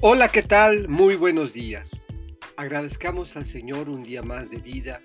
Hola, 0.00 0.28
¿qué 0.28 0.44
tal? 0.44 0.88
Muy 0.88 1.16
buenos 1.16 1.52
días. 1.52 2.06
Agradezcamos 2.56 3.34
al 3.34 3.44
Señor 3.44 3.88
un 3.88 4.04
día 4.04 4.22
más 4.22 4.48
de 4.48 4.58
vida 4.58 5.00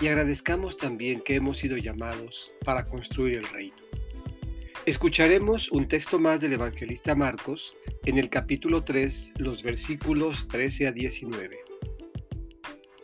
y 0.00 0.08
agradezcamos 0.08 0.76
también 0.76 1.20
que 1.20 1.36
hemos 1.36 1.58
sido 1.58 1.76
llamados 1.76 2.52
para 2.64 2.88
construir 2.88 3.38
el 3.38 3.44
reino. 3.44 3.76
Escucharemos 4.84 5.70
un 5.70 5.86
texto 5.86 6.18
más 6.18 6.40
del 6.40 6.54
evangelista 6.54 7.14
Marcos 7.14 7.76
en 8.04 8.18
el 8.18 8.30
capítulo 8.30 8.82
3, 8.82 9.34
los 9.38 9.62
versículos 9.62 10.48
13 10.48 10.88
a 10.88 10.92
19. 10.92 11.60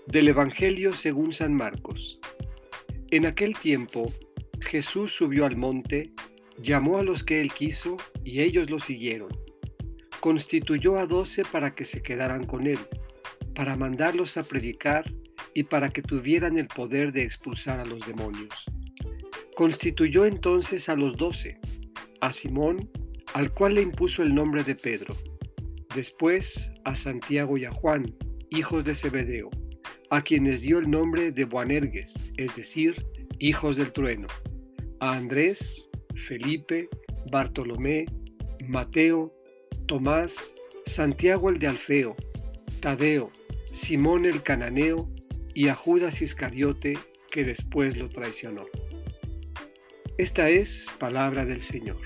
Del 0.09 0.27
Evangelio 0.27 0.93
según 0.93 1.33
San 1.33 1.55
Marcos. 1.55 2.19
En 3.13 3.27
aquel 3.27 3.57
tiempo, 3.57 4.13
Jesús 4.61 5.13
subió 5.13 5.47
al 5.47 5.57
monte, 5.57 6.11
llamó 6.61 6.99
a 6.99 7.05
los 7.05 7.23
que 7.23 7.41
él 7.41 7.53
quiso 7.53 7.97
y 8.25 8.41
ellos 8.41 8.71
lo 8.71 8.81
siguieron 8.81 9.29
constituyó 10.21 10.99
a 10.99 11.07
doce 11.07 11.45
para 11.45 11.75
que 11.75 11.85
se 11.85 12.03
quedaran 12.03 12.45
con 12.45 12.67
él, 12.67 12.79
para 13.55 13.77
mandarlos 13.77 14.37
a 14.37 14.43
predicar 14.43 15.13
y 15.55 15.65
para 15.65 15.91
que 15.91 16.03
tuvieran 16.03 16.59
el 16.59 16.69
poder 16.69 17.13
de 17.13 17.23
expulsar 17.23 17.81
a 17.81 17.85
los 17.85 18.07
demonios. 18.07 18.65
Constituyó 19.57 20.25
entonces 20.25 20.89
a 20.89 20.97
los 20.97 21.17
doce, 21.17 21.59
a 22.21 22.33
Simón, 22.33 22.91
al 23.35 23.53
cual 23.53 23.75
le 23.75 23.83
impuso 23.83 24.23
el 24.23 24.35
nombre 24.35 24.63
de 24.65 24.75
Pedro, 24.75 25.17
después 25.95 26.73
a 26.85 26.97
Santiago 26.97 27.59
y 27.59 27.65
a 27.65 27.73
Juan, 27.73 28.15
hijos 28.51 28.85
de 28.85 28.95
Zebedeo, 28.95 29.51
a 30.11 30.23
quienes 30.23 30.63
dio 30.63 30.79
el 30.79 30.91
nombre 30.91 31.33
de 31.33 31.45
Boanerges, 31.45 32.33
es 32.37 32.55
decir, 32.57 33.05
hijos 33.39 33.77
del 33.77 33.93
trueno, 33.93 34.29
a 35.01 35.17
Andrés, 35.17 35.91
Felipe, 36.15 36.89
Bartolomé, 37.31 38.07
Mateo, 38.67 39.33
Tomás, 39.89 40.55
Santiago 40.85 41.49
el 41.49 41.59
de 41.59 41.67
Alfeo, 41.67 42.15
Tadeo, 42.81 43.33
Simón 43.73 44.27
el 44.27 44.43
cananeo 44.43 45.11
y 45.55 45.69
a 45.69 45.75
Judas 45.75 46.21
Iscariote 46.21 46.99
que 47.31 47.43
después 47.43 47.97
lo 47.97 48.11
traicionó. 48.11 48.67
Esta 50.19 50.51
es 50.51 50.87
palabra 50.99 51.47
del 51.47 51.63
Señor. 51.63 52.03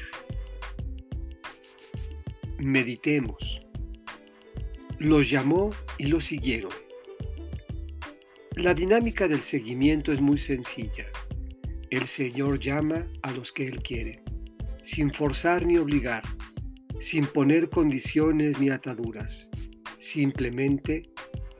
Meditemos. 2.59 3.61
Los 5.01 5.29
llamó 5.29 5.71
y 5.99 6.07
los 6.07 6.27
siguieron. 6.27 6.73
La 8.55 8.75
dinámica 8.75 9.27
del 9.27 9.43
seguimiento 9.43 10.13
es 10.13 10.21
muy 10.21 10.39
sencilla. 10.39 11.09
El 11.91 12.07
Señor 12.07 12.61
llama 12.61 13.05
a 13.23 13.33
los 13.33 13.51
que 13.51 13.67
Él 13.67 13.83
quiere, 13.83 14.23
sin 14.85 15.13
forzar 15.13 15.67
ni 15.67 15.79
obligar 15.79 16.23
sin 17.03 17.27
poner 17.27 17.69
condiciones 17.69 18.61
ni 18.61 18.71
ataduras. 18.71 19.51
Simplemente 19.99 21.11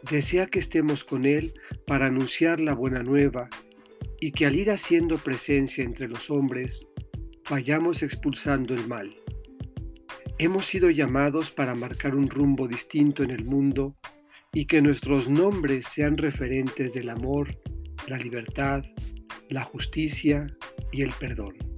desea 0.09 0.47
que 0.47 0.61
estemos 0.61 1.05
con 1.05 1.25
Él 1.25 1.53
para 1.87 2.07
anunciar 2.07 2.61
la 2.61 2.75
buena 2.75 3.03
nueva 3.03 3.49
y 4.21 4.31
que 4.31 4.47
al 4.47 4.57
ir 4.57 4.71
haciendo 4.71 5.19
presencia 5.19 5.85
entre 5.85 6.09
los 6.09 6.31
hombres, 6.31 6.89
vayamos 7.51 8.03
expulsando 8.03 8.75
el 8.75 8.87
mal. 8.87 9.15
Hemos 10.39 10.67
sido 10.67 10.91
llamados 10.91 11.51
para 11.51 11.75
marcar 11.75 12.15
un 12.15 12.31
rumbo 12.31 12.69
distinto 12.69 13.23
en 13.23 13.31
el 13.31 13.45
mundo 13.45 13.97
y 14.53 14.67
que 14.67 14.81
nuestros 14.81 15.29
nombres 15.29 15.87
sean 15.87 16.19
referentes 16.19 16.95
del 16.95 17.11
amor, 17.11 17.59
la 18.07 18.17
libertad, 18.17 18.85
la 19.49 19.65
justicia 19.65 20.47
y 20.93 21.03
el 21.03 21.13
perdón. 21.13 21.72